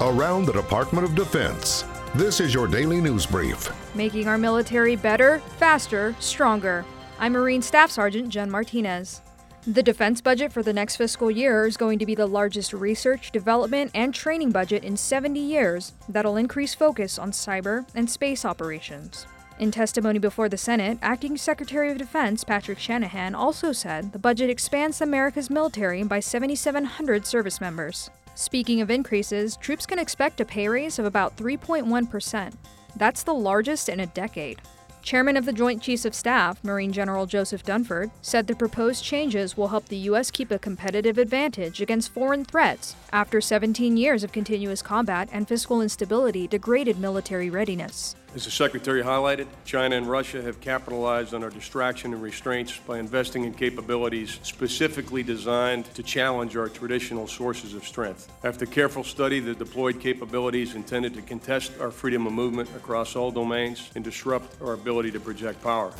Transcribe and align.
around 0.00 0.44
the 0.44 0.52
Department 0.52 1.06
of 1.06 1.14
Defense. 1.14 1.84
This 2.16 2.40
is 2.40 2.52
your 2.52 2.66
daily 2.66 3.00
news 3.00 3.26
brief. 3.26 3.70
Making 3.94 4.26
our 4.26 4.38
military 4.38 4.96
better, 4.96 5.38
faster, 5.58 6.16
stronger. 6.18 6.84
I'm 7.20 7.32
Marine 7.32 7.62
Staff 7.62 7.92
Sergeant 7.92 8.28
Jen 8.28 8.50
Martinez. 8.50 9.22
The 9.66 9.82
defense 9.82 10.20
budget 10.20 10.52
for 10.52 10.62
the 10.62 10.72
next 10.72 10.96
fiscal 10.96 11.30
year 11.30 11.64
is 11.64 11.76
going 11.76 11.98
to 12.00 12.06
be 12.06 12.14
the 12.14 12.26
largest 12.26 12.72
research, 12.72 13.30
development, 13.30 13.92
and 13.94 14.12
training 14.12 14.50
budget 14.50 14.82
in 14.82 14.96
70 14.96 15.38
years 15.38 15.92
that'll 16.08 16.36
increase 16.36 16.74
focus 16.74 17.18
on 17.18 17.30
cyber 17.30 17.86
and 17.94 18.10
space 18.10 18.44
operations. 18.44 19.26
In 19.60 19.70
testimony 19.70 20.18
before 20.18 20.48
the 20.48 20.58
Senate, 20.58 20.98
Acting 21.02 21.36
Secretary 21.36 21.92
of 21.92 21.98
Defense 21.98 22.42
Patrick 22.42 22.80
Shanahan 22.80 23.36
also 23.36 23.70
said 23.70 24.12
the 24.12 24.18
budget 24.18 24.50
expands 24.50 25.00
America's 25.00 25.48
military 25.48 26.02
by 26.02 26.18
7,700 26.18 27.24
service 27.24 27.60
members. 27.60 28.10
Speaking 28.34 28.80
of 28.80 28.90
increases, 28.90 29.56
troops 29.56 29.86
can 29.86 29.98
expect 29.98 30.40
a 30.40 30.44
pay 30.44 30.68
raise 30.68 30.98
of 30.98 31.04
about 31.04 31.36
3.1%. 31.36 32.52
That's 32.96 33.22
the 33.22 33.34
largest 33.34 33.88
in 33.88 34.00
a 34.00 34.06
decade. 34.06 34.60
Chairman 35.02 35.36
of 35.36 35.44
the 35.44 35.52
Joint 35.52 35.82
Chiefs 35.82 36.06
of 36.06 36.14
Staff, 36.14 36.64
Marine 36.64 36.90
General 36.90 37.26
Joseph 37.26 37.62
Dunford, 37.62 38.10
said 38.22 38.46
the 38.46 38.56
proposed 38.56 39.04
changes 39.04 39.54
will 39.54 39.68
help 39.68 39.86
the 39.86 39.98
U.S. 39.98 40.30
keep 40.30 40.50
a 40.50 40.58
competitive 40.58 41.18
advantage 41.18 41.82
against 41.82 42.10
foreign 42.10 42.44
threats 42.44 42.96
after 43.12 43.40
17 43.40 43.98
years 43.98 44.24
of 44.24 44.32
continuous 44.32 44.80
combat 44.80 45.28
and 45.30 45.46
fiscal 45.46 45.82
instability 45.82 46.46
degraded 46.46 46.98
military 46.98 47.50
readiness. 47.50 48.16
As 48.34 48.46
the 48.46 48.50
Secretary 48.50 49.00
highlighted, 49.00 49.46
China 49.64 49.94
and 49.94 50.10
Russia 50.10 50.42
have 50.42 50.60
capitalized 50.60 51.34
on 51.34 51.44
our 51.44 51.50
distraction 51.50 52.12
and 52.12 52.20
restraints 52.20 52.76
by 52.78 52.98
investing 52.98 53.44
in 53.44 53.54
capabilities 53.54 54.40
specifically 54.42 55.22
designed 55.22 55.84
to 55.94 56.02
challenge 56.02 56.56
our 56.56 56.68
traditional 56.68 57.28
sources 57.28 57.74
of 57.74 57.86
strength. 57.86 58.32
After 58.42 58.66
careful 58.66 59.04
study, 59.04 59.38
the 59.38 59.54
deployed 59.54 60.00
capabilities 60.00 60.74
intended 60.74 61.14
to 61.14 61.22
contest 61.22 61.74
our 61.80 61.92
freedom 61.92 62.26
of 62.26 62.32
movement 62.32 62.68
across 62.74 63.14
all 63.14 63.30
domains 63.30 63.88
and 63.94 64.02
disrupt 64.02 64.60
our 64.60 64.72
ability 64.72 65.12
to 65.12 65.20
project 65.20 65.62
power. 65.62 65.92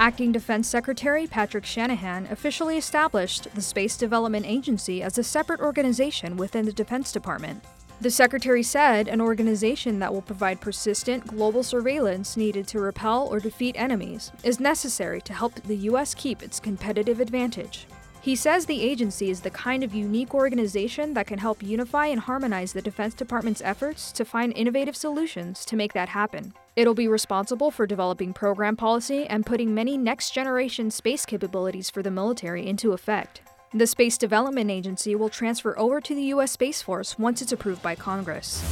Acting 0.00 0.32
Defense 0.32 0.66
Secretary 0.68 1.28
Patrick 1.28 1.64
Shanahan 1.64 2.26
officially 2.32 2.76
established 2.76 3.46
the 3.54 3.62
Space 3.62 3.96
Development 3.96 4.44
Agency 4.44 5.04
as 5.04 5.18
a 5.18 5.22
separate 5.22 5.60
organization 5.60 6.36
within 6.36 6.66
the 6.66 6.72
Defense 6.72 7.12
Department. 7.12 7.62
The 7.98 8.10
Secretary 8.10 8.62
said 8.62 9.08
an 9.08 9.22
organization 9.22 9.98
that 10.00 10.12
will 10.12 10.20
provide 10.20 10.60
persistent 10.60 11.26
global 11.26 11.62
surveillance 11.62 12.36
needed 12.36 12.68
to 12.68 12.80
repel 12.80 13.26
or 13.26 13.40
defeat 13.40 13.74
enemies 13.78 14.32
is 14.44 14.60
necessary 14.60 15.22
to 15.22 15.32
help 15.32 15.54
the 15.62 15.76
U.S. 15.76 16.14
keep 16.14 16.42
its 16.42 16.60
competitive 16.60 17.20
advantage. 17.20 17.86
He 18.20 18.36
says 18.36 18.66
the 18.66 18.82
agency 18.82 19.30
is 19.30 19.40
the 19.40 19.50
kind 19.50 19.82
of 19.82 19.94
unique 19.94 20.34
organization 20.34 21.14
that 21.14 21.26
can 21.26 21.38
help 21.38 21.62
unify 21.62 22.08
and 22.08 22.20
harmonize 22.20 22.74
the 22.74 22.82
Defense 22.82 23.14
Department's 23.14 23.62
efforts 23.62 24.12
to 24.12 24.26
find 24.26 24.52
innovative 24.54 24.96
solutions 24.96 25.64
to 25.64 25.76
make 25.76 25.94
that 25.94 26.10
happen. 26.10 26.52
It'll 26.74 26.92
be 26.92 27.08
responsible 27.08 27.70
for 27.70 27.86
developing 27.86 28.34
program 28.34 28.76
policy 28.76 29.26
and 29.26 29.46
putting 29.46 29.72
many 29.72 29.96
next 29.96 30.32
generation 30.32 30.90
space 30.90 31.24
capabilities 31.24 31.88
for 31.88 32.02
the 32.02 32.10
military 32.10 32.66
into 32.66 32.92
effect. 32.92 33.40
The 33.76 33.86
Space 33.86 34.16
Development 34.16 34.70
Agency 34.70 35.14
will 35.14 35.28
transfer 35.28 35.78
over 35.78 36.00
to 36.00 36.14
the 36.14 36.22
U.S. 36.32 36.52
Space 36.52 36.80
Force 36.80 37.18
once 37.18 37.42
it's 37.42 37.52
approved 37.52 37.82
by 37.82 37.94
Congress. 37.94 38.64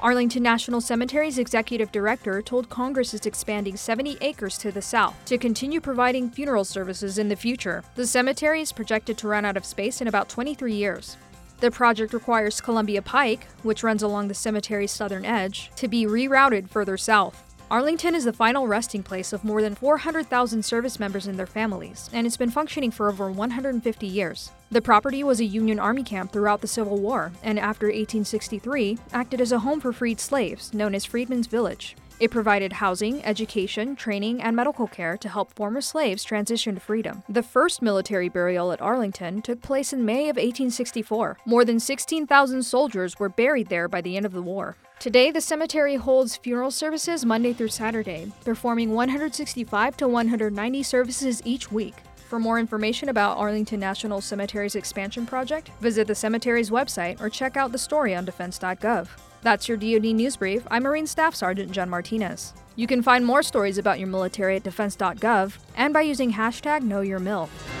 Arlington 0.00 0.42
National 0.42 0.80
Cemetery's 0.80 1.36
executive 1.36 1.92
director 1.92 2.40
told 2.40 2.70
Congress 2.70 3.12
it's 3.12 3.26
expanding 3.26 3.76
70 3.76 4.16
acres 4.22 4.56
to 4.56 4.72
the 4.72 4.80
south 4.80 5.14
to 5.26 5.36
continue 5.36 5.78
providing 5.78 6.30
funeral 6.30 6.64
services 6.64 7.18
in 7.18 7.28
the 7.28 7.36
future. 7.36 7.84
The 7.96 8.06
cemetery 8.06 8.62
is 8.62 8.72
projected 8.72 9.18
to 9.18 9.28
run 9.28 9.44
out 9.44 9.58
of 9.58 9.66
space 9.66 10.00
in 10.00 10.08
about 10.08 10.30
23 10.30 10.72
years. 10.72 11.18
The 11.60 11.70
project 11.70 12.14
requires 12.14 12.62
Columbia 12.62 13.02
Pike, 13.02 13.46
which 13.62 13.82
runs 13.82 14.02
along 14.02 14.28
the 14.28 14.34
cemetery's 14.34 14.90
southern 14.90 15.26
edge, 15.26 15.70
to 15.76 15.86
be 15.86 16.06
rerouted 16.06 16.70
further 16.70 16.96
south. 16.96 17.45
Arlington 17.68 18.14
is 18.14 18.24
the 18.24 18.32
final 18.32 18.68
resting 18.68 19.02
place 19.02 19.32
of 19.32 19.42
more 19.42 19.60
than 19.60 19.74
400,000 19.74 20.64
service 20.64 21.00
members 21.00 21.26
and 21.26 21.36
their 21.36 21.48
families, 21.48 22.08
and 22.12 22.24
it's 22.24 22.36
been 22.36 22.50
functioning 22.50 22.92
for 22.92 23.08
over 23.08 23.28
150 23.28 24.06
years. 24.06 24.52
The 24.70 24.80
property 24.80 25.24
was 25.24 25.40
a 25.40 25.44
Union 25.44 25.80
Army 25.80 26.04
camp 26.04 26.32
throughout 26.32 26.60
the 26.60 26.68
Civil 26.68 27.00
War, 27.00 27.32
and 27.42 27.58
after 27.58 27.86
1863, 27.86 28.98
acted 29.12 29.40
as 29.40 29.50
a 29.50 29.58
home 29.58 29.80
for 29.80 29.92
freed 29.92 30.20
slaves, 30.20 30.72
known 30.72 30.94
as 30.94 31.04
Freedmen's 31.04 31.48
Village. 31.48 31.96
It 32.18 32.30
provided 32.30 32.72
housing, 32.72 33.22
education, 33.26 33.94
training, 33.94 34.40
and 34.40 34.56
medical 34.56 34.86
care 34.86 35.18
to 35.18 35.28
help 35.28 35.52
former 35.52 35.82
slaves 35.82 36.24
transition 36.24 36.74
to 36.76 36.80
freedom. 36.80 37.22
The 37.28 37.42
first 37.42 37.82
military 37.82 38.30
burial 38.30 38.72
at 38.72 38.80
Arlington 38.80 39.42
took 39.42 39.60
place 39.60 39.92
in 39.92 40.06
May 40.06 40.30
of 40.30 40.36
1864. 40.36 41.36
More 41.44 41.64
than 41.64 41.78
16,000 41.78 42.62
soldiers 42.62 43.18
were 43.18 43.28
buried 43.28 43.68
there 43.68 43.86
by 43.86 44.00
the 44.00 44.16
end 44.16 44.24
of 44.24 44.32
the 44.32 44.40
war. 44.40 44.76
Today, 44.98 45.30
the 45.30 45.42
cemetery 45.42 45.96
holds 45.96 46.36
funeral 46.36 46.70
services 46.70 47.26
Monday 47.26 47.52
through 47.52 47.68
Saturday, 47.68 48.32
performing 48.46 48.94
165 48.94 49.96
to 49.98 50.08
190 50.08 50.82
services 50.82 51.42
each 51.44 51.70
week. 51.70 51.96
For 52.26 52.40
more 52.40 52.58
information 52.58 53.08
about 53.08 53.38
Arlington 53.38 53.78
National 53.78 54.20
Cemetery's 54.20 54.74
expansion 54.74 55.26
project, 55.26 55.70
visit 55.80 56.08
the 56.08 56.14
cemetery's 56.14 56.70
website 56.70 57.20
or 57.20 57.30
check 57.30 57.56
out 57.56 57.70
the 57.70 57.78
story 57.78 58.16
on 58.16 58.24
defense.gov. 58.24 59.08
That's 59.42 59.68
your 59.68 59.76
DoD 59.76 60.06
News 60.06 60.36
Brief. 60.36 60.66
I'm 60.68 60.82
Marine 60.82 61.06
Staff 61.06 61.36
Sergeant 61.36 61.70
Jen 61.70 61.88
Martinez. 61.88 62.52
You 62.74 62.88
can 62.88 63.00
find 63.00 63.24
more 63.24 63.44
stories 63.44 63.78
about 63.78 64.00
your 64.00 64.08
military 64.08 64.56
at 64.56 64.64
defense.gov 64.64 65.58
and 65.76 65.94
by 65.94 66.00
using 66.00 66.32
hashtag 66.32 66.82
KnowYourMil. 66.82 67.75